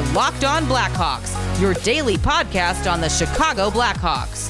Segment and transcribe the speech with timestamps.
[0.00, 4.48] are Locked On Blackhawks, your daily podcast on the Chicago Blackhawks.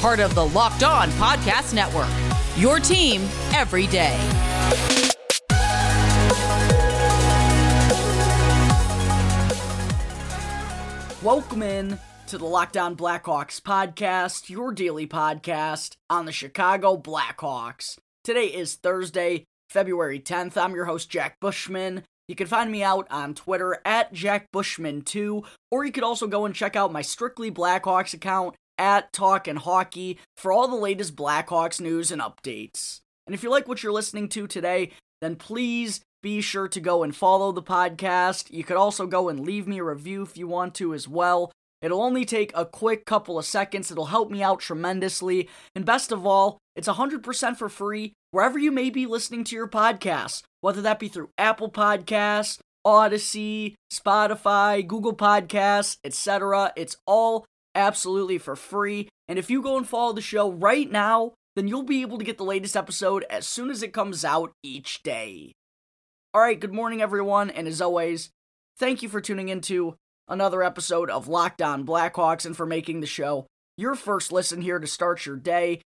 [0.00, 2.08] Part of the Locked On Podcast Network.
[2.56, 3.22] Your team
[3.52, 4.16] every day.
[11.22, 17.98] Welcome in to the Locked On Blackhawks podcast, your daily podcast on the Chicago Blackhawks.
[18.24, 20.56] Today is Thursday, February 10th.
[20.56, 22.04] I'm your host, Jack Bushman.
[22.28, 26.54] You can find me out on Twitter at JackBushman2, or you could also go and
[26.54, 32.10] check out my Strictly Blackhawks account at Talkin' Hockey for all the latest Blackhawks news
[32.10, 33.00] and updates.
[33.26, 37.04] And if you like what you're listening to today, then please be sure to go
[37.04, 38.50] and follow the podcast.
[38.50, 41.52] You could also go and leave me a review if you want to as well.
[41.80, 43.90] It'll only take a quick couple of seconds.
[43.90, 45.48] It'll help me out tremendously.
[45.74, 49.66] And best of all, it's 100% for free wherever you may be listening to your
[49.66, 56.70] podcasts, whether that be through Apple Podcasts, Audacy, Spotify, Google Podcasts, etc.
[56.76, 59.08] It's all absolutely for free.
[59.26, 62.26] And if you go and follow the show right now, then you'll be able to
[62.26, 65.52] get the latest episode as soon as it comes out each day.
[66.34, 68.28] All right, good morning, everyone, and as always,
[68.76, 69.96] thank you for tuning into
[70.28, 73.46] another episode of Locked On Blackhawks and for making the show
[73.78, 75.80] your first listen here to start your day.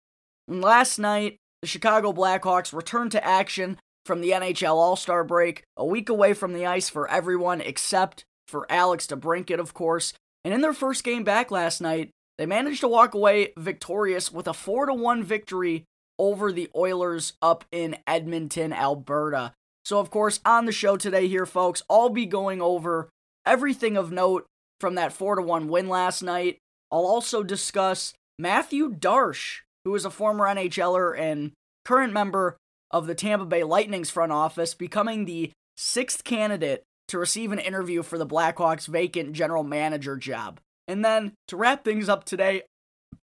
[0.49, 5.85] Last night, the Chicago Blackhawks returned to action from the NHL All Star break, a
[5.85, 10.13] week away from the ice for everyone except for Alex DeBrincat, of course.
[10.45, 14.47] And in their first game back last night, they managed to walk away victorious with
[14.47, 15.85] a 4 1 victory
[16.19, 19.53] over the Oilers up in Edmonton, Alberta.
[19.85, 23.11] So, of course, on the show today, here, folks, I'll be going over
[23.47, 24.47] everything of note
[24.81, 26.59] from that 4 1 win last night.
[26.91, 31.53] I'll also discuss Mathieu Darche, who is a former NHLer and
[31.87, 32.59] current member
[32.91, 38.03] of the Tampa Bay Lightning's front office, becoming the sixth candidate to receive an interview
[38.03, 40.61] for the Blackhawks' vacant general manager job.
[40.87, 42.65] And then to wrap things up today,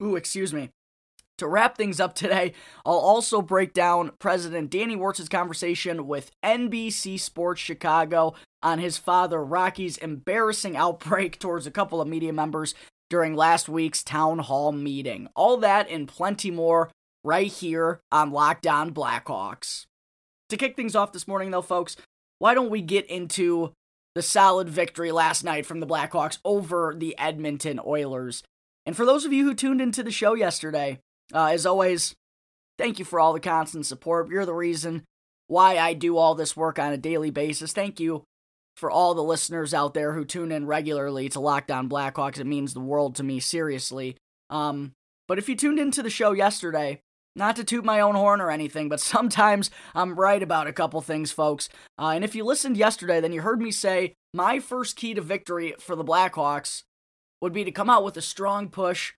[0.01, 0.71] ooh, excuse me,
[1.39, 2.53] to wrap things up today,
[2.87, 9.45] I'll also break down President Danny Wirtz's conversation with NBC Sports Chicago on his father
[9.45, 12.77] Rocky's embarrassing outbreak towards a couple of media members
[13.15, 15.29] during last week's town hall meeting.
[15.37, 16.91] All that and plenty more
[17.23, 19.87] right here on Locked On Blackhawks.
[20.49, 21.97] To kick things off this morning, though, folks,
[22.41, 23.73] why don't we get into
[24.17, 28.43] the solid victory last night from the Blackhawks over the Edmonton Oilers?
[28.85, 30.99] And for those of you who tuned into the show yesterday,
[31.33, 32.17] uh, as always,
[32.79, 34.29] thank you for all the constant support.
[34.29, 35.05] You're the reason
[35.47, 37.73] why I do all this work on a daily basis.
[37.73, 38.25] Thank you
[38.77, 42.39] for all the listeners out there who tune in regularly to Locked On Blackhawks.
[42.39, 44.17] It means the world to me, seriously.
[44.51, 44.93] Um,
[45.29, 47.01] but if you tuned into the show yesterday,
[47.37, 51.01] not to toot my own horn or anything, but sometimes I'm right about a couple
[51.01, 51.69] things, folks.
[51.99, 55.21] Uh, and if you listened yesterday, then you heard me say my first key to
[55.21, 56.83] victory for the Blackhawks
[57.41, 59.13] would be to come out with a strong push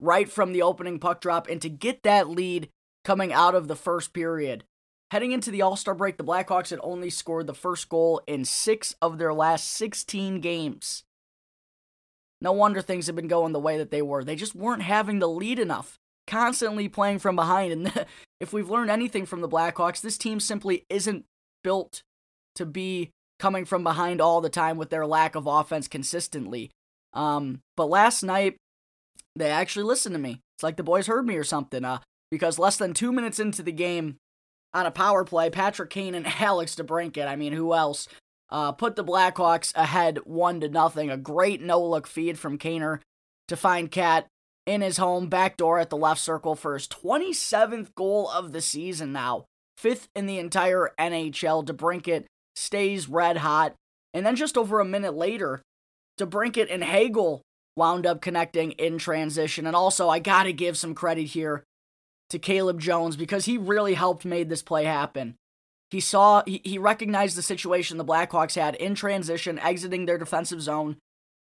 [0.00, 2.68] right from the opening puck drop and to get that lead
[3.04, 4.64] coming out of the first period.
[5.10, 8.44] Heading into the All Star break, the Blackhawks had only scored the first goal in
[8.44, 11.04] six of their last 16 games.
[12.40, 14.24] No wonder things have been going the way that they were.
[14.24, 17.72] They just weren't having the lead enough, constantly playing from behind.
[17.72, 18.06] And
[18.40, 21.24] if we've learned anything from the Blackhawks, this team simply isn't
[21.62, 22.02] built
[22.56, 26.70] to be coming from behind all the time with their lack of offense consistently.
[27.12, 28.56] Um, but last night,
[29.36, 30.40] they actually listened to me.
[30.56, 31.84] It's like the boys heard me or something.
[31.84, 31.98] Uh,
[32.30, 34.16] because less than two minutes into the game,
[34.74, 38.08] on a power play, Patrick Kane and Alex DeBrincat, I mean, who else?
[38.50, 41.10] Uh, put the Blackhawks ahead one to nothing.
[41.10, 43.00] A great no-look feed from Kaner
[43.48, 44.26] to find Cat
[44.66, 48.60] in his home back door at the left circle for his 27th goal of the
[48.60, 49.44] season now.
[49.76, 51.64] Fifth in the entire NHL.
[51.64, 52.24] DeBrincat
[52.54, 53.74] stays red hot.
[54.12, 55.62] And then just over a minute later,
[56.20, 57.42] DeBrincat and Hagel
[57.76, 59.66] wound up connecting in transition.
[59.66, 61.64] And also, I got to give some credit here
[62.34, 65.36] to Caleb Jones because he really helped made this play happen.
[65.92, 70.60] He saw, he, he recognized the situation the Blackhawks had in transition, exiting their defensive
[70.60, 70.96] zone.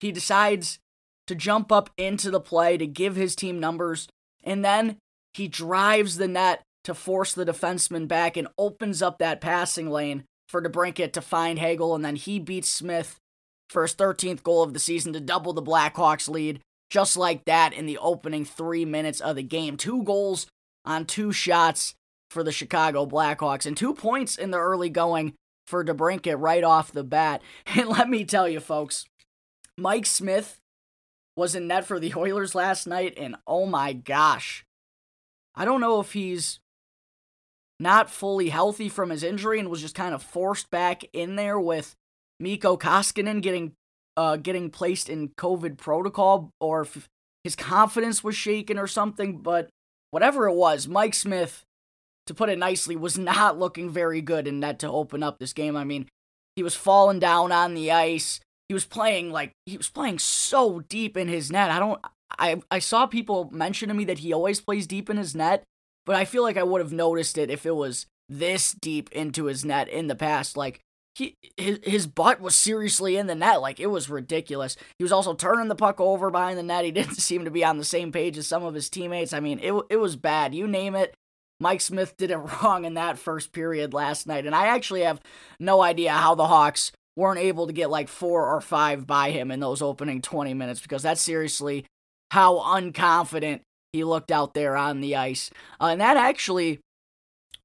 [0.01, 0.79] He decides
[1.27, 4.09] to jump up into the play to give his team numbers,
[4.43, 4.97] and then
[5.33, 10.25] he drives the net to force the defenseman back and opens up that passing lane
[10.49, 13.15] for DeBrincat to find Hagel, and then he beats Smith
[13.69, 16.59] for his 13th goal of the season to double the Blackhawks lead,
[16.89, 19.77] just like that in the opening three minutes of the game.
[19.77, 20.47] Two goals
[20.85, 21.95] on two shots
[22.29, 25.33] for the Chicago Blackhawks and two points in the early going
[25.67, 27.41] for DeBrincat right off the bat.
[27.65, 29.05] And let me tell you, folks,
[29.77, 30.59] Mike Smith
[31.35, 34.63] was in net for the Oilers last night, and oh my gosh.
[35.55, 36.59] I don't know if he's
[37.79, 41.59] not fully healthy from his injury and was just kind of forced back in there
[41.59, 41.95] with
[42.39, 43.73] Mikko Koskinen getting
[44.17, 47.07] uh, getting placed in COVID protocol or if
[47.43, 49.39] his confidence was shaken or something.
[49.39, 49.69] But
[50.11, 51.63] whatever it was, Mike Smith,
[52.27, 55.53] to put it nicely, was not looking very good in net to open up this
[55.53, 55.75] game.
[55.75, 56.07] I mean,
[56.55, 58.39] he was falling down on the ice.
[58.67, 61.69] He was playing like he was playing so deep in his net.
[61.69, 62.01] I don't
[62.39, 65.63] I I saw people mention to me that he always plays deep in his net,
[66.05, 69.45] but I feel like I would have noticed it if it was this deep into
[69.45, 70.57] his net in the past.
[70.57, 70.79] Like
[71.15, 73.61] he his, his butt was seriously in the net.
[73.61, 74.75] Like it was ridiculous.
[74.97, 76.85] He was also turning the puck over behind the net.
[76.85, 79.33] He didn't seem to be on the same page as some of his teammates.
[79.33, 80.53] I mean, it it was bad.
[80.53, 81.13] You name it.
[81.59, 84.45] Mike Smith did it wrong in that first period last night.
[84.45, 85.21] And I actually have
[85.59, 89.51] no idea how the Hawks weren't able to get like four or five by him
[89.51, 91.85] in those opening 20 minutes because that's seriously
[92.31, 93.61] how unconfident
[93.93, 95.49] he looked out there on the ice.
[95.79, 96.81] Uh, and that actually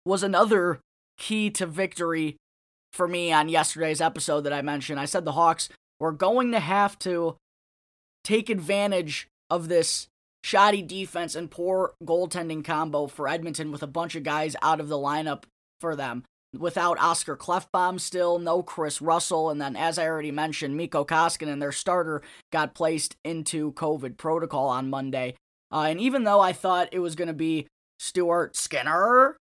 [0.07, 0.79] was another
[1.19, 2.37] key to victory
[2.93, 5.01] for me on yesterday's episode that I mentioned.
[5.01, 7.37] I said the Hawks were going to have to
[8.25, 10.09] take advantage of this
[10.43, 14.89] shoddy defense and poor goaltending combo for Edmonton with a bunch of guys out of
[14.89, 15.45] the lineup
[15.81, 16.25] for them.
[16.59, 21.61] Without Oscar Klefbom still, no Kris Russell, and then as I already mentioned, Mikko Koskinen,
[21.61, 25.37] their starter, got placed into COVID protocol on Monday.
[25.73, 27.69] Uh, and even though I thought it was going to be
[28.01, 29.37] Stuart Skinner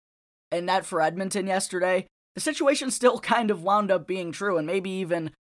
[0.50, 2.06] and net for Edmonton yesterday,
[2.37, 5.33] the situation still kind of wound up being true, and maybe even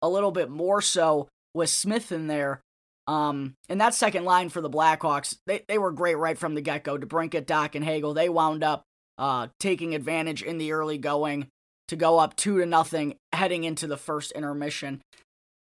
[0.00, 2.60] a little bit more so with Smith in there.
[3.06, 6.62] Um, and that second line for the Blackhawks, they, they were great right from the
[6.62, 6.96] get go.
[6.96, 8.82] DeBrincat, Dach, and Hagel, they wound up
[9.18, 11.48] uh, taking advantage in the early going
[11.88, 15.02] to go up two to nothing heading into the first intermission.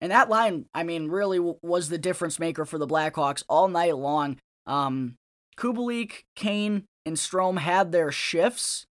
[0.00, 3.68] And that line, I mean, really w- was the difference maker for the Blackhawks all
[3.68, 4.38] night long.
[4.66, 5.14] Um,
[5.56, 8.86] Kubalik, Kane, and Strome had their shifts,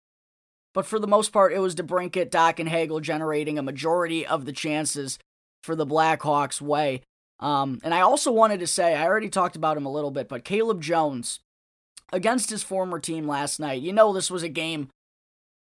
[0.77, 4.45] but for the most part, it was DeBrincat, Dach, and Hagel generating a majority of
[4.45, 5.17] the chances
[5.63, 7.01] for the Blackhawks' way.
[7.39, 10.29] Um, and I also wanted to say, I already talked about him a little bit,
[10.29, 11.39] but Caleb Jones
[12.13, 13.81] against his former team last night.
[13.81, 14.89] You know, this was a game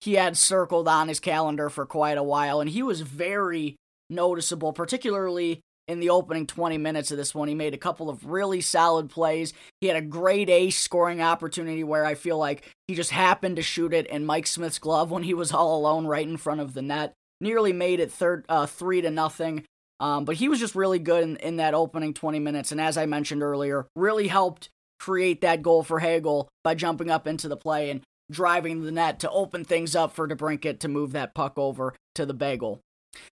[0.00, 3.76] he had circled on his calendar for quite a while, and he was very
[4.08, 7.48] noticeable, particularly in the opening 20 minutes of this one.
[7.48, 9.52] He made a couple of really solid plays.
[9.81, 13.62] He had a great ace scoring opportunity where I feel like he just happened to
[13.62, 16.75] shoot it in Mike Smith's glove when he was all alone right in front of
[16.75, 17.12] the net.
[17.40, 19.64] Nearly made it third uh, three to nothing.
[20.00, 22.72] Um, but he was just really good in, in that opening 20 minutes.
[22.72, 27.26] And as I mentioned earlier, really helped create that goal for Hagel by jumping up
[27.26, 31.12] into the play and driving the net to open things up for DeBrincat to move
[31.12, 32.81] that puck over to the bagel.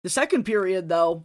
[0.03, 1.25] The second period, though,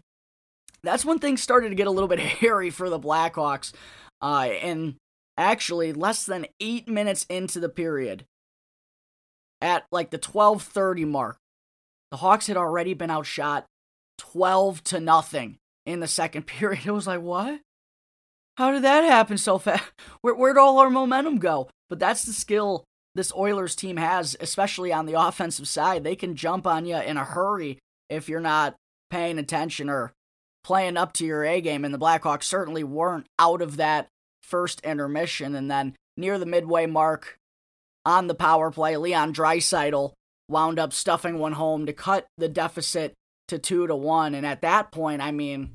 [0.84, 3.74] that's when things started to get a little bit hairy for the Blackhawks.
[4.22, 4.96] Uh, and
[5.38, 8.26] actually, less than eight minutes into the period,
[9.62, 11.38] at like the 12:30 mark,
[12.12, 13.66] the Hawks had already been outshot
[14.18, 16.86] 12 to nothing in the second period.
[16.86, 17.60] It was like, what?
[18.58, 19.84] How did that happen so fast?
[20.22, 21.70] Where, where'd all our momentum go?
[21.90, 22.84] But that's the skill
[23.16, 26.04] this Oilers team has, especially on the offensive side.
[26.04, 28.76] They can jump on you in a hurry if you're not
[29.10, 30.14] paying attention or
[30.64, 31.86] playing up to your A game.
[31.86, 34.08] And the Blackhawks certainly weren't out of that
[34.42, 35.56] first intermission.
[35.56, 37.38] And then near the midway mark
[38.06, 40.14] on the power play, Leon Draisaitl
[40.50, 43.14] wound up stuffing one home to cut the deficit
[43.48, 44.36] to two to one.
[44.36, 45.72] And at that point, I mean,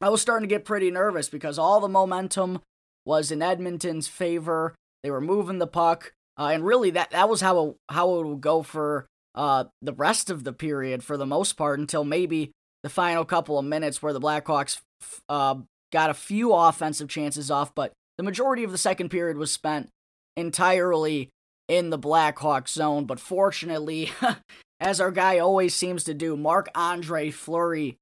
[0.00, 2.60] I was starting to get pretty nervous because all the momentum
[3.04, 4.74] was in Edmonton's favor.
[5.02, 8.26] They were moving the puck, uh, and really that that was how it, how it
[8.26, 12.52] would go for uh, the rest of the period for the most part until maybe
[12.86, 14.80] the final couple of minutes where the Blackhawks
[15.28, 15.56] uh,
[15.92, 19.88] got a few offensive chances off, but the majority of the second period was spent
[20.36, 21.30] entirely
[21.66, 23.04] in the Blackhawks zone.
[23.04, 24.12] But fortunately,
[24.80, 27.96] as our guy always seems to do, Marc Andre Fleury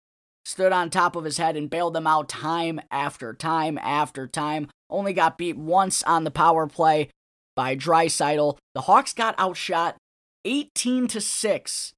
[0.45, 4.69] stood on top of his head and bailed them out time after time after time.
[4.91, 7.09] Only got beat once on the power play
[7.57, 8.59] by Draisaitl.
[8.75, 9.97] The Hawks got outshot
[10.45, 11.95] 18 to 6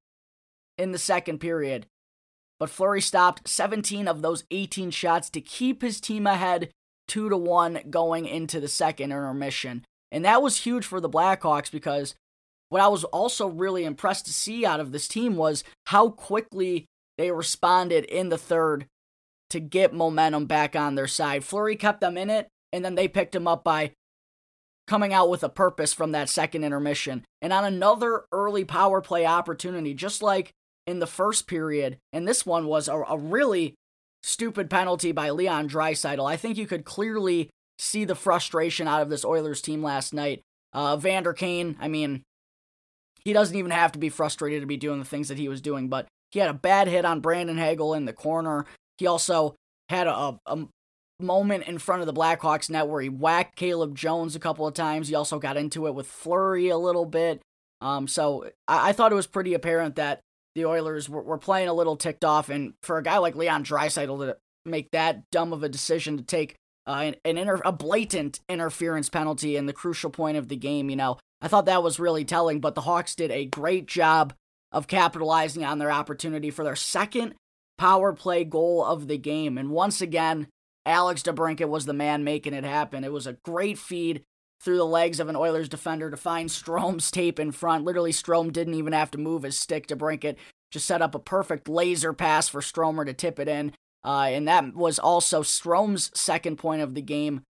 [0.79, 1.87] in the second period.
[2.59, 6.71] But Fleury stopped 17 of those 18 shots to keep his team ahead
[7.09, 9.85] 2 to 1 going into the second intermission.
[10.11, 12.15] And that was huge for the Blackhawks because
[12.69, 16.87] what I was also really impressed to see out of this team was how quickly
[17.19, 18.87] they responded in the third
[19.51, 21.45] to get momentum back on their side.
[21.45, 23.93] Fleury kept them in it, and then they picked him up by
[24.87, 27.25] coming out with a purpose from that second intermission.
[27.41, 30.51] And on another early power play opportunity, just like
[30.87, 33.75] in the first period, and this one was a, a really
[34.23, 36.29] stupid penalty by Leon Draisaitl.
[36.29, 40.43] I think you could clearly see the frustration out of this Oilers team last night.
[40.73, 42.23] Uh, Vander Kane, I mean,
[43.25, 45.61] he doesn't even have to be frustrated to be doing the things that he was
[45.61, 48.67] doing, but he had a bad hit on Brandon Hagel in the corner.
[48.99, 49.55] He also
[49.89, 50.67] had a, a
[51.21, 54.75] moment in front of the Blackhawks net where he whacked Caleb Jones a couple of
[54.75, 55.09] times.
[55.09, 57.41] He also got into it with Fleury a little bit.
[57.81, 60.21] Um, so I, I thought it was pretty apparent that
[60.57, 63.63] the Oilers were, were playing a little ticked off, and for a guy like Leon
[63.63, 67.73] Draisaitl to make that dumb of a decision to take uh, an, an inter- a
[67.73, 71.83] blatant interference penalty in the crucial point of the game, you know, I thought that
[71.83, 72.61] was really telling.
[72.61, 74.33] But the Hawks did a great job
[74.73, 77.35] of capitalizing on their opportunity for their second
[77.77, 80.49] power play goal of the game, and once again,
[80.87, 83.05] Alex DeBrincat was the man making it happen.
[83.05, 84.23] It was a great feed
[84.61, 87.85] through the legs of an Oilers defender to find Strome's tape in front.
[87.85, 90.39] Literally, Strome didn't even have to move his stick to brink it.
[90.71, 93.73] Just set up a perfect laser pass for Stromer to tip it in.
[94.05, 97.43] Uh, and that was also Strome's second point of the game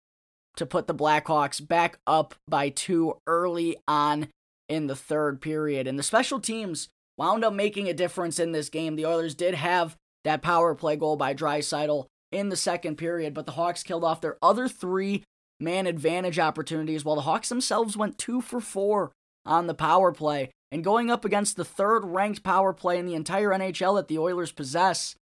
[0.56, 4.30] to put the Blackhawks back up by two early on
[4.70, 5.88] in the third period.
[5.88, 8.96] And the special teams wound up making a difference in this game.
[8.96, 13.46] The Oilers did have that power play goal by Draisaitl in the second period, but
[13.46, 15.24] the Hawks killed off their other three
[15.60, 19.12] man advantage opportunities while the Hawks themselves went two for four
[19.46, 20.52] on the power play.
[20.72, 24.18] And going up against the third ranked power play in the entire NHL that the
[24.18, 25.16] Oilers possess,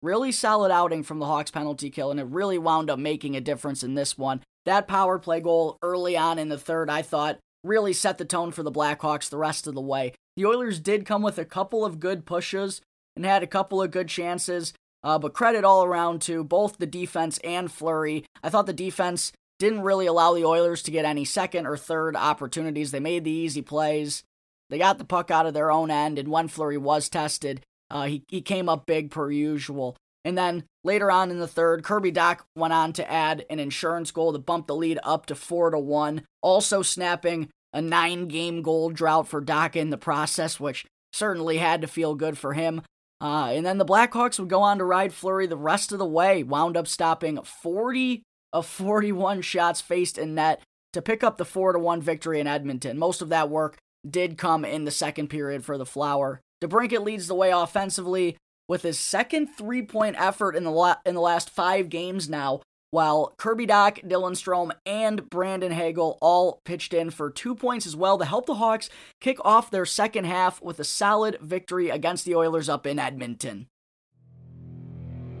[0.00, 3.40] really solid outing from the Hawks penalty kill, and it really wound up making a
[3.40, 4.40] difference in this one.
[4.64, 8.52] That power play goal early on in the third, I thought, really set the tone
[8.52, 10.14] for the Blackhawks the rest of the way.
[10.36, 12.80] The Oilers did come with a couple of good pushes
[13.16, 14.72] and had a couple of good chances,
[15.02, 18.24] uh, but credit all around to both the defense and Fleury.
[18.42, 19.32] I thought the defense
[19.64, 22.90] didn't really allow the Oilers to get any second or third opportunities.
[22.90, 24.22] They made the easy plays.
[24.70, 28.04] They got the puck out of their own end, and when Fleury was tested, uh,
[28.04, 29.96] he, he came up big per usual.
[30.24, 34.10] And then later on in the third, Kirby Dach went on to add an insurance
[34.10, 38.62] goal to bump the lead up to four to one, also snapping a nine game
[38.62, 42.80] goal drought for Dach in the process, which certainly had to feel good for him.
[43.20, 46.06] Uh, and then the Blackhawks would go on to ride Fleury the rest of the
[46.06, 48.22] way, wound up stopping 40
[48.54, 50.62] of 41 shots faced in net
[50.94, 52.96] to pick up the 4 to 1 victory in Edmonton.
[52.96, 53.76] Most of that work
[54.08, 56.40] did come in the second period for the Flower.
[56.62, 58.36] DeBrincat leads the way offensively
[58.68, 63.34] with his second three-point effort in the la- in the last 5 games now, while
[63.38, 68.16] Kirby Dach, Dylan Strome, and Brandon Hagel all pitched in for 2 points as well
[68.18, 68.88] to help the Hawks
[69.20, 73.66] kick off their second half with a solid victory against the Oilers up in Edmonton.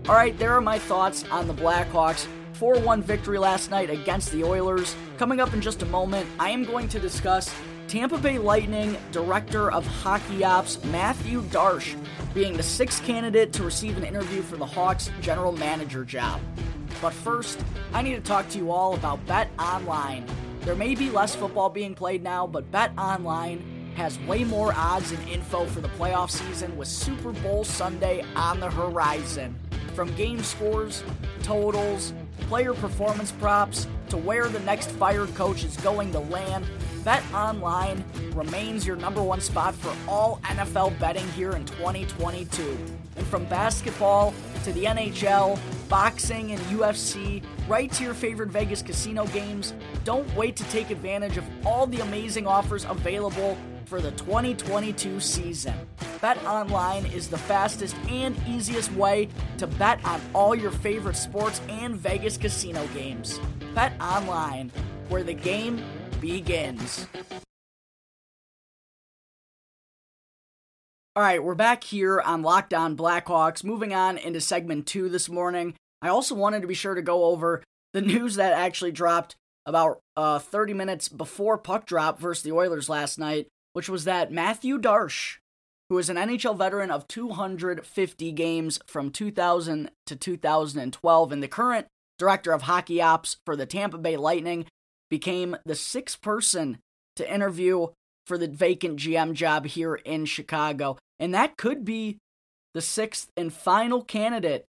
[0.08, 4.30] All right, there are my thoughts on the Blackhawks 4 1 victory last night against
[4.30, 4.94] the Oilers.
[5.18, 7.52] Coming up in just a moment, I am going to discuss
[7.88, 11.96] Tampa Bay Lightning Director of Hockey Ops Mathieu Darche
[12.32, 16.40] being the sixth candidate to receive an interview for the Hawks general manager job.
[17.02, 20.24] But first, I need to talk to you all about Bet Online.
[20.60, 23.62] There may be less football being played now, but Bet Online
[23.96, 28.60] has way more odds and info for the playoff season with Super Bowl Sunday on
[28.60, 29.58] the horizon.
[29.94, 31.04] From game scores,
[31.42, 32.12] totals,
[32.48, 36.66] player performance props, to where the next fired coach is going to land,
[37.04, 42.78] Bet Online remains your number one spot for all NFL betting here in 2022.
[43.16, 44.32] And from basketball
[44.64, 45.58] to the NHL,
[45.88, 49.74] boxing, and UFC, right to your favorite Vegas casino games,
[50.04, 53.58] don't wait to take advantage of all the amazing offers available
[53.94, 55.72] for the 2022 season.
[56.20, 61.60] Bet online is the fastest and easiest way to bet on all your favorite sports
[61.68, 63.38] and Vegas casino games.
[63.72, 64.72] Bet online,
[65.10, 65.80] where the game
[66.20, 67.06] begins.
[71.14, 73.62] All right, we're back here on Locked On Blackhawks.
[73.62, 75.74] Moving on into segment two this morning.
[76.02, 79.36] I also wanted to be sure to go over the news that actually dropped
[79.66, 84.32] about uh, 30 minutes before puck drop versus the Oilers last night which was that
[84.32, 85.36] Mathieu Darche,
[85.90, 91.86] who is an NHL veteran of 250 games from 2000 to 2012 and the current
[92.18, 94.64] director of hockey ops for the Tampa Bay Lightning,
[95.10, 96.78] became the sixth person
[97.16, 97.88] to interview
[98.26, 100.96] for the vacant GM job here in Chicago.
[101.20, 102.18] And that could be
[102.72, 104.64] the sixth and final candidate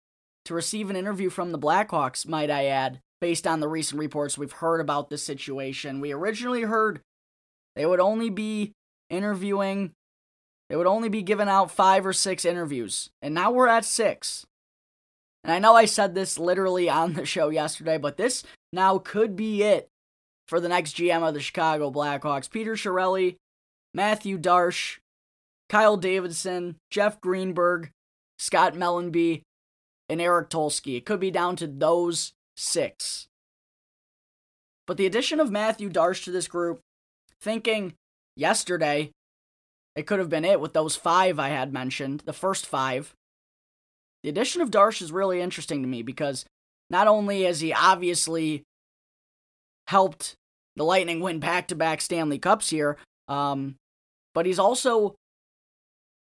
[0.46, 4.38] to receive an interview from the Blackhawks, might I add, based on the recent reports
[4.38, 6.01] we've heard about this situation.
[6.01, 7.01] We originally heard
[7.75, 8.74] they would only be
[9.12, 9.91] interviewing.
[10.70, 13.10] They would only be given out five or six interviews.
[13.22, 14.46] And now we're at six.
[15.44, 19.36] And I know I said this literally on the show yesterday, but this now could
[19.36, 19.89] be it
[20.48, 22.50] for the next GM of the Chicago Blackhawks.
[22.50, 23.36] Peter Chiarelli,
[23.94, 24.98] Mathieu Darche,
[25.70, 27.91] Kyle Davidson, Jeff Greenberg,
[28.38, 29.44] Scott Mellanby,
[30.10, 30.98] and Eric Tulsky.
[30.98, 33.27] It could be down to those six.
[34.86, 36.82] But the addition of Mathieu Darche to this group,
[37.41, 37.94] thinking
[38.35, 39.11] yesterday,
[39.95, 43.13] it could have been it with those five I had mentioned, the first five.
[44.23, 46.45] the addition of Darche is really interesting to me because
[46.89, 48.63] not only has he obviously
[49.88, 50.35] helped
[50.75, 52.97] the Lightning win back to back Stanley Cups here,
[53.27, 53.75] um,
[54.33, 55.15] but he's also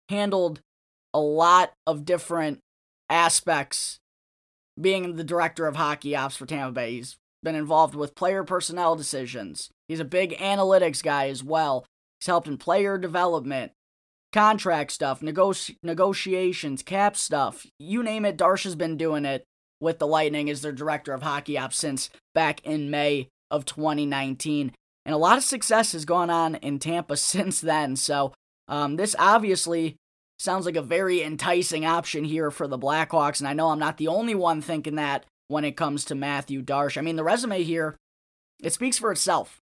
[0.10, 0.62] handled
[1.14, 2.60] a lot of different
[3.10, 4.00] aspects
[4.80, 6.92] being the director of hockey ops for Tampa Bay.
[6.94, 9.70] He's been involved with player personnel decisions.
[9.92, 11.86] He's a big analytics guy as well.
[12.22, 13.74] He's helped in player development,
[14.32, 17.68] contract stuff, negoti- negotiations, cap stuff.
[17.78, 19.44] You name it, Darche has been doing it
[19.82, 24.72] with the Lightning as their director of hockey ops since back in May of 2019.
[25.06, 27.98] And a lot of success has gone on in Tampa since then.
[27.98, 28.32] So
[28.70, 29.98] um, this obviously
[30.40, 33.40] sounds like a very enticing option here for the Blackhawks.
[33.40, 36.62] And I know I'm not the only one thinking that when it comes to Mathieu
[36.62, 36.98] Darche.
[36.98, 37.98] I mean, the resume here,
[38.64, 39.61] it speaks for itself.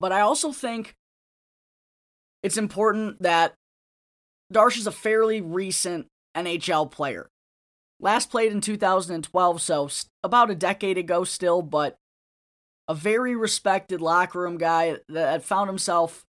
[0.00, 0.94] But I also think
[2.42, 3.54] it's important that
[4.52, 7.28] Darche is a fairly recent NHL player.
[8.00, 9.88] Last played in 2012, so
[10.22, 11.96] about a decade ago still, but
[12.86, 16.24] a very respected locker room guy that found himself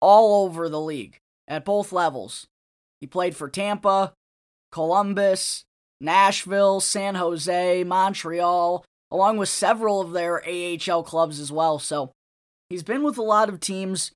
[0.00, 2.46] all over the league at both levels.
[3.00, 4.12] He played for Tampa,
[4.72, 5.64] Columbus,
[6.00, 11.78] Nashville, San Jose, Montreal, along with several of their AHL clubs as well.
[11.78, 12.12] So
[12.74, 14.10] he's been with a lot of teams,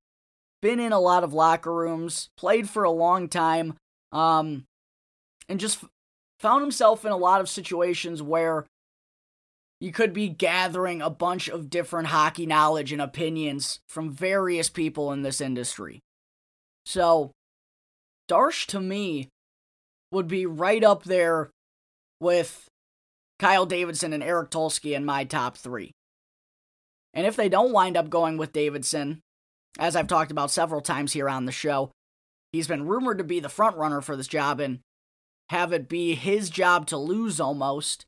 [0.60, 3.74] been in a lot of locker rooms, played for a long time,
[4.10, 4.64] um,
[5.48, 5.84] and just
[6.40, 8.66] found himself in a lot of situations where
[9.80, 15.12] you could be gathering a bunch of different hockey knowledge and opinions from various people
[15.12, 16.00] in this industry.
[16.84, 17.30] So,
[18.28, 19.28] Darche to me
[20.10, 21.50] would be right up there
[22.18, 22.66] with
[23.38, 25.92] Kyle Davidson and Eric Tulsky in my top three.
[27.18, 29.22] And if they don't wind up going with Davidson,
[29.76, 31.90] as I've talked about several times here on the show,
[32.52, 34.78] he's been rumored to be the front runner for this job and
[35.50, 38.06] have it be his job to lose almost.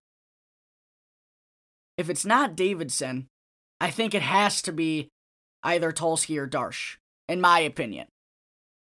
[1.99, 3.27] If it's not Davidson,
[3.81, 5.09] I think it has to be
[5.65, 8.07] either Tulsky or Darche, in my opinion.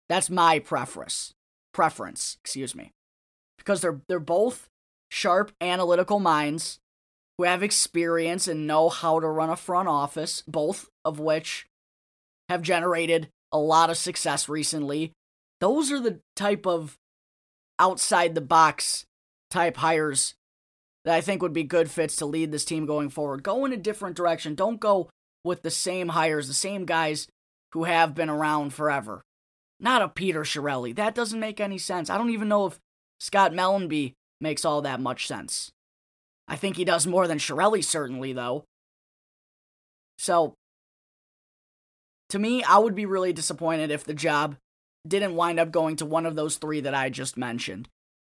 [0.08, 1.32] That's my preference.
[1.72, 2.90] Preference, excuse me.
[3.56, 4.68] Because they're they're both
[5.10, 6.80] sharp analytical minds
[7.38, 11.66] who have experience and know how to run a front office, both of which
[12.48, 15.12] have generated a lot of success recently.
[15.60, 16.98] Those are the type of
[17.78, 19.06] outside the box
[19.50, 20.34] type hires
[21.04, 23.42] that I think would be good fits to lead this team going forward.
[23.42, 24.54] Go in a different direction.
[24.54, 25.08] Don't go
[25.44, 27.28] with the same hires, the same guys
[27.72, 29.22] who have been around forever.
[29.80, 30.94] Not a Peter Chiarelli.
[30.94, 32.10] That doesn't make any sense.
[32.10, 32.80] I don't even know if
[33.20, 35.70] Scott Mellanby makes all that much sense.
[36.48, 38.64] I think he does more than Chiarelli, certainly, though.
[40.16, 40.54] So,
[42.30, 44.56] to me, I would be really disappointed if the job
[45.06, 47.88] didn't wind up going to one of those three that I just mentioned.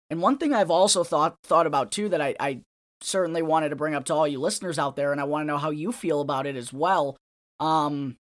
[0.09, 2.61] And one thing I've also thought thought about too that I, I
[3.01, 5.47] certainly wanted to bring up to all you listeners out there, and I want to
[5.47, 7.17] know how you feel about it as well.
[7.59, 8.17] Um,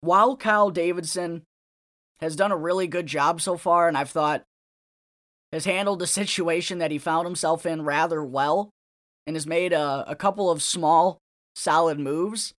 [0.00, 1.42] while Kyle Davidson
[2.20, 4.44] has done a really good job so far, and I've thought
[5.56, 8.70] has handled the situation that he found himself in rather well,
[9.26, 11.18] and has made a, a couple of small,
[11.54, 12.52] solid moves.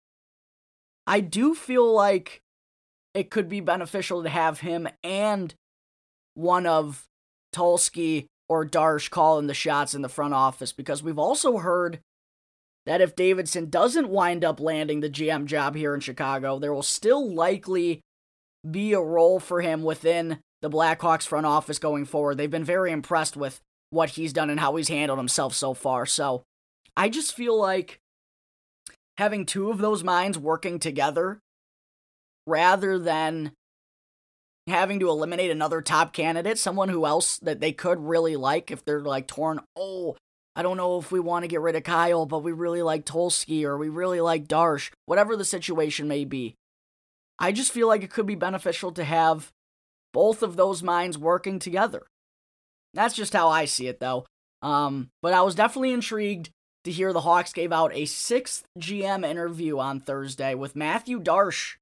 [1.07, 2.41] I do feel like
[3.15, 5.55] it could be beneficial to have him and
[6.35, 7.05] one of
[7.55, 12.01] Tulsky or Darche calling the shots in the front office because we've also heard
[12.87, 16.83] that if Davidson doesn't wind up landing the GM job here in Chicago, there will
[16.83, 18.01] still likely
[18.69, 22.37] be a role for him within the Blackhawks front office going forward.
[22.37, 26.07] They've been very impressed with what he's done and how he's handled himself so far.
[26.07, 26.43] So
[26.97, 28.01] I just feel like
[29.19, 31.39] having two of those minds working together
[32.47, 33.53] rather than
[34.67, 38.85] having to eliminate another top candidate, someone who else that they could really like if
[38.85, 40.17] they're like torn, oh,
[40.57, 43.05] I don't know if we want to get rid of Kyle, but we really like
[43.05, 46.57] Tulsky or we really like Darche, whatever the situation may be.
[47.39, 49.53] I just feel like it could be beneficial to have
[50.17, 52.07] both of those minds working together.
[52.95, 54.25] That's just how I see it, though.
[54.63, 56.49] Um, but I was definitely intrigued
[56.85, 61.75] to hear the Hawks gave out a sixth GM interview on Thursday with Mathieu Darche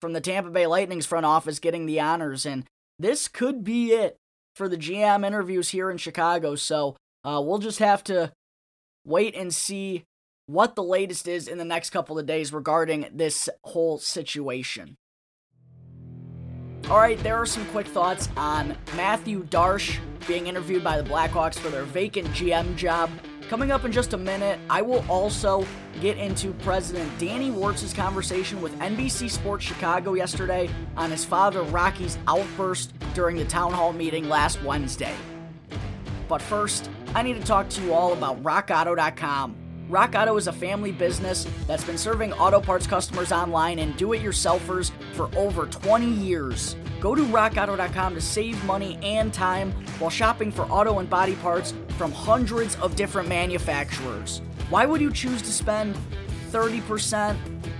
[0.00, 2.64] from the Tampa Bay Lightning's front office getting the honors, and
[2.98, 4.16] this could be it
[4.56, 6.56] for the GM interviews here in Chicago.
[6.56, 8.32] So uh, we'll just have to
[9.06, 10.02] wait and see
[10.46, 14.96] what the latest is in the next couple of days regarding this whole situation.
[16.86, 21.58] All right, there are some quick thoughts on Mathieu Darche being interviewed by the Blackhawks
[21.58, 23.10] for their vacant GM job.
[23.50, 25.66] Coming up in just a minute, I will also
[26.00, 32.16] get into President Danny Wirtz's conversation with NBC Sports Chicago yesterday on his father Rocky's
[32.26, 35.14] outburst during the town hall meeting last Wednesday.
[36.26, 39.67] But first, I need to talk to you all about RockAuto.com.
[39.88, 44.12] Rock Auto is a family business that's been serving auto parts customers online and do
[44.12, 46.76] it yourselfers for over 20 years.
[47.00, 51.72] Go to rockauto.com to save money and time while shopping for auto and body parts
[51.96, 54.42] from hundreds of different manufacturers.
[54.68, 55.96] Why would you choose to spend
[56.50, 57.34] 30%,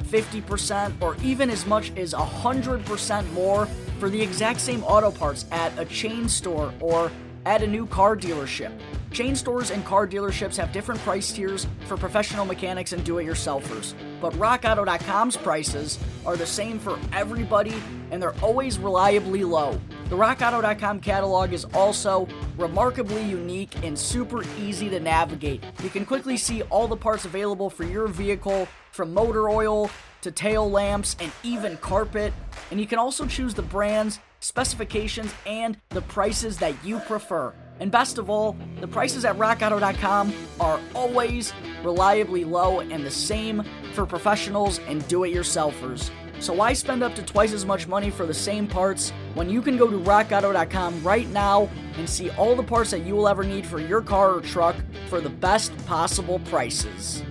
[0.05, 3.67] 50%, or even as much as 100% more
[3.99, 7.13] for the exact same auto parts at a chain store or
[7.45, 8.73] at a new car dealership?
[9.11, 13.27] Chain stores and car dealerships have different price tiers for professional mechanics and do it
[13.27, 17.75] yourselfers, but RockAuto.com's prices are the same for everybody
[18.11, 19.81] and they're always reliably low.
[20.11, 25.65] The RockAuto.com catalog is also remarkably unique and super easy to navigate.
[25.83, 29.91] You can quickly see all the parts available for your vehicle, from motor oil
[30.23, 32.33] to tail lamps and even carpet,
[32.71, 37.55] and you can also choose the brands, specifications, and the prices that you prefer.
[37.81, 43.63] And best of all, the prices at rockauto.com are always reliably low and the same
[43.95, 46.11] for professionals and do it yourselfers.
[46.41, 49.61] So why spend up to twice as much money for the same parts when you
[49.61, 53.43] can go to rockauto.com right now and see all the parts that you will ever
[53.43, 54.77] need for your car or truck
[55.09, 57.25] for the best possible prices?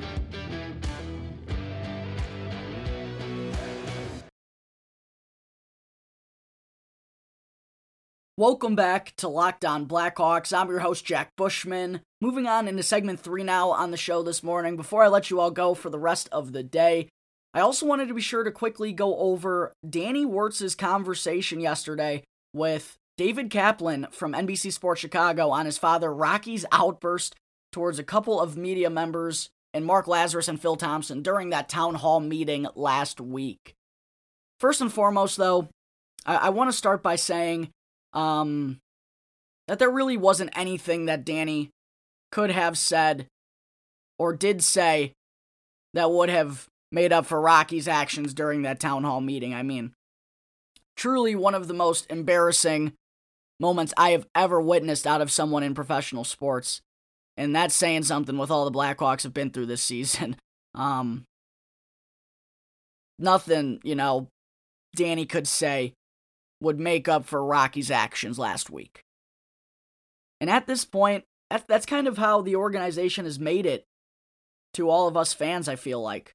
[8.40, 10.56] Welcome back to Locked On Blackhawks.
[10.56, 12.02] I'm your host, Jack Bushman.
[12.22, 14.78] Moving on into segment three now on the show this morning.
[14.78, 17.10] Before I let you all go for the rest of the day,
[17.56, 22.22] I also wanted to be sure to quickly go over Danny Wirtz's conversation yesterday
[22.54, 27.34] with David Kaplan from NBC Sports Chicago on his father Rocky's outburst
[27.72, 31.96] towards a couple of media members and Mark Lazerus and Phil Thompson during that town
[31.96, 33.74] hall meeting last week.
[34.60, 35.70] First and foremost, though,
[36.24, 37.70] I, I want to start by saying
[38.14, 38.80] um,
[39.68, 41.70] that there really wasn't anything that Danny
[42.32, 43.28] could have said
[44.20, 45.14] or did say
[45.94, 49.54] that would have made up for Rocky's actions during that town hall meeting.
[49.54, 49.94] I mean,
[50.96, 52.94] truly one of the most embarrassing
[53.60, 56.82] moments I have ever witnessed out of someone in professional sports.
[57.36, 60.36] And that's saying something with all the Blackhawks have been through this season.
[60.76, 61.26] Um,
[63.20, 64.28] nothing, you know,
[64.96, 65.94] Danny could say
[66.62, 69.02] would make up for Rocky's actions last week.
[70.40, 73.86] And at this point, that's, that's kind of how the organization has made it
[74.74, 76.34] to all of us fans, I feel like.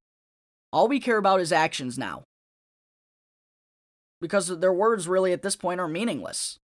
[0.71, 2.23] All we care about is actions now.
[4.19, 6.57] Because their words really at this point are meaningless.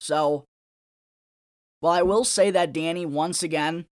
[0.00, 0.44] So,
[1.80, 3.86] while I will say that Danny once again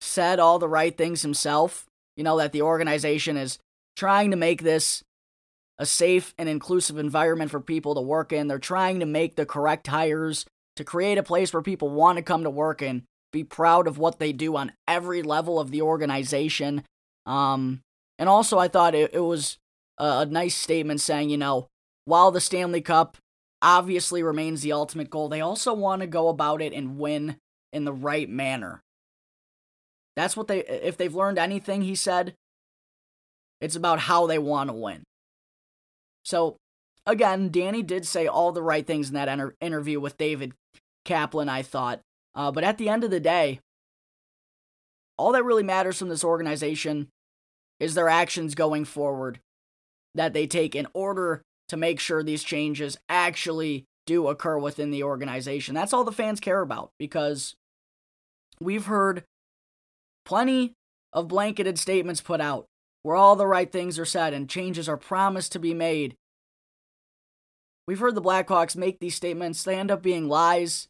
[0.00, 3.58] said all the right things himself, you know, that the organization is
[3.96, 5.02] trying to make this
[5.78, 8.48] a safe and inclusive environment for people to work in.
[8.48, 12.22] They're trying to make the correct hires to create a place where people want to
[12.22, 15.82] come to work and be proud of what they do on every level of the
[15.82, 16.82] organization.
[17.26, 17.80] Um,
[18.18, 19.58] and also, I thought it, it was
[19.98, 21.68] a, a nice statement saying, you know,
[22.04, 23.18] while the Stanley Cup
[23.60, 27.36] obviously remains the ultimate goal, they also want to go about it and win
[27.72, 28.82] in the right manner.
[30.14, 32.34] That's what they, if they've learned anything, he said,
[33.60, 35.02] it's about how they want to win.
[36.26, 36.56] So,
[37.06, 40.54] again, Danny did say all the right things in that enter- interview with David
[41.04, 42.00] Kaplan, I thought.
[42.34, 43.60] Uh, but at the end of the day,
[45.16, 47.06] all that really matters from this organization
[47.78, 49.38] is their actions going forward
[50.16, 55.04] that they take in order to make sure these changes actually do occur within the
[55.04, 55.76] organization.
[55.76, 57.54] That's all the fans care about because
[58.58, 59.22] we've heard
[60.24, 60.72] plenty
[61.12, 62.66] of blanketed statements put out
[63.06, 66.16] where all the right things are said and changes are promised to be made.
[67.86, 70.88] We've heard the Blackhawks make these statements, they end up being lies.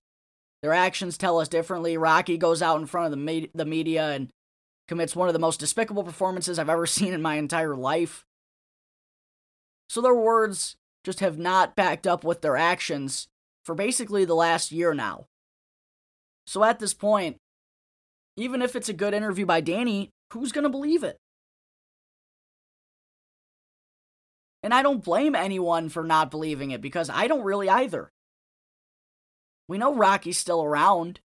[0.63, 1.99] Their actions tell us differently.
[1.99, 4.31] Rocky goes out in front of the, me- the media and
[4.89, 8.25] commits one of the most despicable performances I've ever seen in my entire life.
[9.91, 13.29] So their words just have not backed up with their actions
[13.63, 15.27] for basically the last year now.
[16.47, 17.37] So at this point,
[18.39, 21.19] even if it's a good interview by Danny, who's going to believe it?
[24.67, 28.11] And I don't blame anyone for not believing it because I don't really either.
[29.69, 31.21] We know Rocky's still around.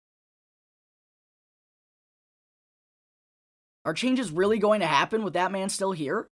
[3.84, 6.28] Are changes really going to happen with that man still here?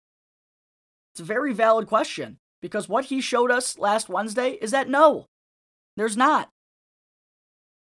[1.15, 5.25] It's a very valid question because what he showed us last Wednesday is that no,
[5.97, 6.51] there's not.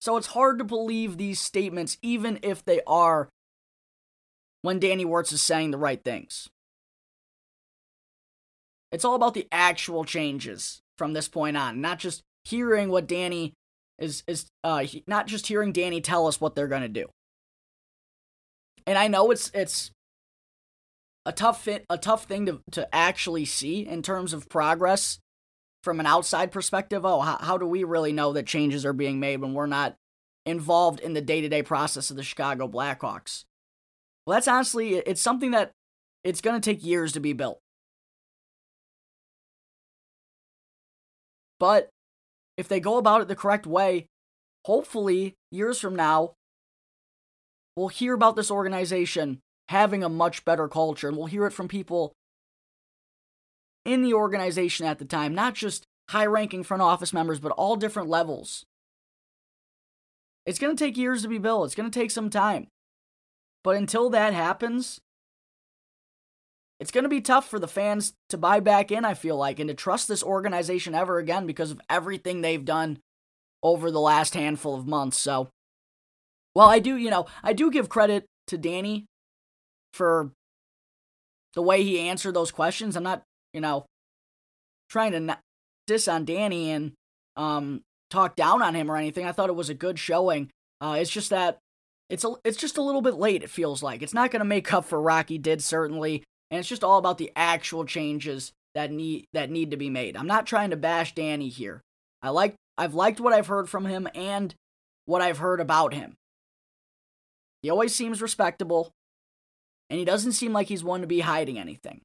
[0.02, 3.30] So it's hard to believe these statements, even if they are
[4.62, 6.50] when Danny Wirtz is saying the right things.
[8.96, 13.52] It's all about the actual changes from this point on, not just hearing what Danny
[14.00, 17.08] is is uh, not just hearing Danny tell us what they're going to do.
[18.88, 19.92] And I know it's it's
[21.26, 25.20] a tough fit, a tough thing to to actually see in terms of progress
[25.84, 27.06] from an outside perspective.
[27.06, 29.98] Oh, how, how do we really know that changes are being made when we're not
[30.46, 33.44] involved in the day to day process of the Chicago Blackhawks?
[34.26, 35.72] Well, that's honestly it's something that
[36.24, 37.60] it's going to take years to be built.
[41.60, 41.90] But
[42.58, 44.08] if they go about it the correct way,
[44.66, 46.34] hopefully, years from now,
[47.76, 49.40] we'll hear about this organization
[49.70, 52.14] having a much better culture, and we'll hear it from people
[53.84, 57.76] in the organization at the time, not just high ranking front office members, but all
[57.76, 58.66] different levels.
[60.46, 62.68] It's going to take years to be built, it's going to take some time.
[63.64, 65.00] But until that happens,
[66.80, 69.60] it's going to be tough for the fans to buy back in, I feel like,
[69.60, 73.00] and to trust this organization ever again because of everything they've done
[73.64, 75.18] over the last handful of months.
[75.18, 75.50] So,
[76.54, 79.06] well, I do, you know, I do give credit to Danny
[79.94, 80.32] for
[81.54, 82.96] the way he answered those questions.
[82.96, 83.86] I'm not, you know,
[84.90, 85.40] trying to
[85.88, 86.92] diss on Danny and
[87.38, 89.26] um, talk down on him or anything.
[89.26, 90.50] I thought it was a good showing.
[90.82, 91.60] Uh, it's just that
[92.10, 93.44] it's a, it's just a little bit late.
[93.44, 96.70] It feels like it's not going to make up for Rocky did certainly and it's
[96.70, 100.18] just all about the actual changes that need that need to be made.
[100.18, 101.82] I'm not trying to bash Danny here.
[102.22, 104.54] I like I've liked what I've heard from him and
[105.06, 106.16] what I've heard about him.
[107.62, 108.92] He always seems respectable,
[109.90, 112.02] and he doesn't seem like he's one to be hiding anything.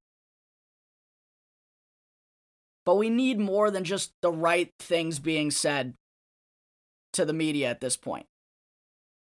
[2.87, 5.95] But we need more than just the right things being said
[7.13, 8.27] to the media at this point.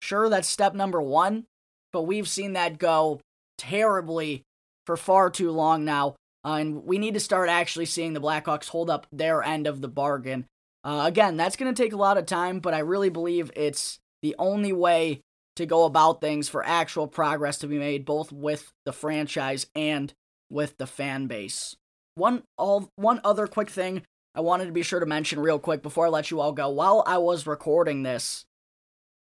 [0.00, 1.44] Sure, that's step number one,
[1.92, 3.20] but we've seen that go
[3.58, 4.44] terribly
[4.86, 6.16] for far too long now.
[6.44, 9.80] Uh, and we need to start actually seeing the Blackhawks hold up their end of
[9.80, 10.46] the bargain.
[10.82, 13.98] Uh, again, that's going to take a lot of time, but I really believe it's
[14.22, 15.20] the only way
[15.56, 20.14] to go about things for actual progress to be made, both with the franchise and
[20.48, 21.76] with the fan base.
[22.14, 24.02] One all one other quick thing
[24.34, 26.68] I wanted to be sure to mention real quick before I let you all go.
[26.68, 28.44] While I was recording this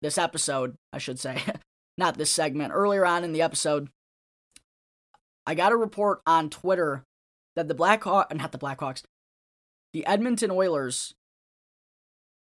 [0.02, 1.42] this episode, I should say,
[1.98, 3.90] not this segment, earlier on in the episode,
[5.48, 7.04] I got a report on Twitter
[7.56, 9.04] that the Blackhawks, not the Blackhawks,
[9.94, 11.14] the Edmonton Oilers,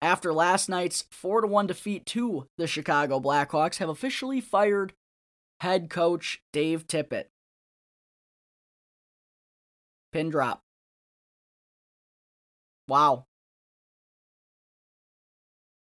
[0.02, 4.94] after last night's 4 to 1 defeat to the Chicago Blackhawks, have officially fired
[5.62, 7.26] head coach Dave Tippett.
[10.12, 10.62] Pin drop.
[12.88, 13.26] Wow.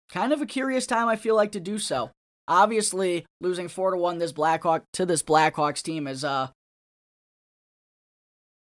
[0.09, 2.11] Kind of a curious time I feel like to do so.
[2.47, 6.49] Obviously, losing 4 to 1 this Blackhawk to this Blackhawks team is uh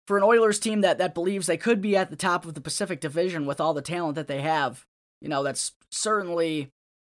[0.08, 2.62] for an Oilers team that that believes they could be at the top of the
[2.62, 4.86] Pacific Division with all the talent that they have,
[5.22, 6.70] you know, that's certainly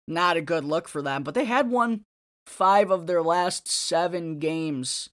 [0.09, 1.23] not a good look for them.
[1.23, 2.03] But they had won
[2.47, 5.11] five of their last seven games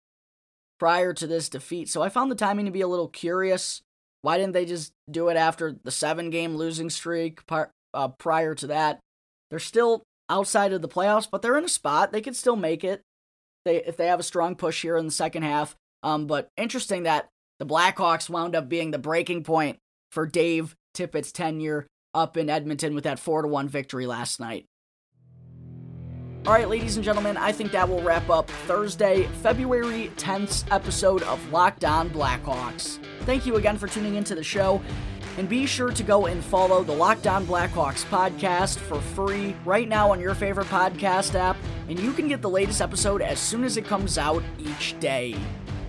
[0.80, 1.89] prior to this defeat.
[1.89, 3.82] So I found the timing to be a little curious.
[4.22, 8.56] Why didn't they just do it after the seven game losing streak par- uh, prior
[8.56, 9.00] to that?
[9.50, 12.12] They're still outside of the playoffs, but they're in a spot.
[12.12, 13.02] They could still make it.
[13.65, 15.76] They if they have a strong push here in the second half.
[16.02, 19.80] Um, but interesting that the Blackhawks wound up being the breaking point
[20.12, 24.66] for Dave Tippett's tenure up in Edmonton with that 4 1 victory last night.
[26.46, 31.24] All right, ladies and gentlemen, I think that will wrap up Thursday, February 10th episode
[31.24, 33.00] of Locked On Blackhawks.
[33.22, 34.82] Thank you again for tuning into the show.
[35.38, 39.88] And be sure to go and follow the Locked On Blackhawks podcast for free right
[39.88, 41.56] now on your favorite podcast app.
[41.88, 45.38] And you can get the latest episode as soon as it comes out each day.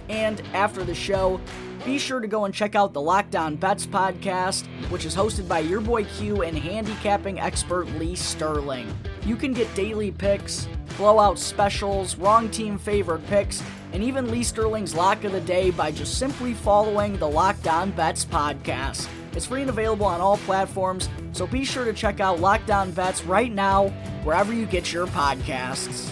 [0.09, 1.41] And after the show,
[1.85, 5.47] be sure to go and check out the Locked On Bets podcast, which is hosted
[5.47, 8.93] by your boy Q and handicapping expert Lee Sterling.
[9.25, 13.63] You can get daily picks, blowout specials, wrong team favorite picks,
[13.93, 17.91] and even Lee Sterling's lock of the day by just simply following the Locked On
[17.91, 19.09] Bets podcast.
[19.33, 22.93] It's free and available on all platforms, so be sure to check out Locked On
[22.93, 23.89] Bets right now,
[24.23, 26.11] wherever you get your podcasts.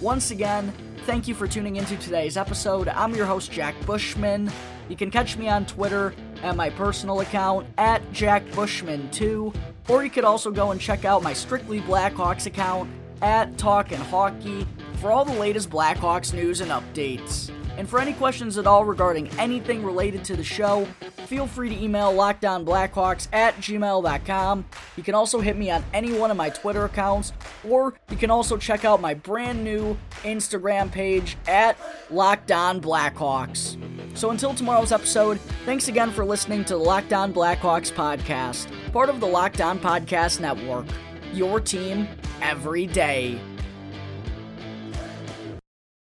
[0.00, 0.72] Once again,
[1.06, 2.86] Thank you for tuning into today's episode.
[2.88, 4.50] I'm your host, Jack Bushman.
[4.88, 9.54] You can catch me on Twitter at my personal account at JackBushman2,
[9.88, 12.90] or you could also go and check out my Strictly Blackhawks account
[13.22, 17.50] at Talkin' Hockey for all the latest Blackhawks news and updates.
[17.76, 20.86] And for any questions at all regarding anything related to the show,
[21.26, 24.64] feel free to email lockdownblackhawks at gmail.com.
[24.96, 27.32] You can also hit me on any one of my Twitter accounts,
[27.66, 31.78] or you can also check out my brand new Instagram page at
[32.10, 33.78] lockdownblackhawks.
[34.18, 39.08] So until tomorrow's episode, thanks again for listening to the Locked On Blackhawks podcast, part
[39.08, 40.86] of the Locked On Podcast Network.
[41.32, 42.08] your team
[42.42, 43.38] every day.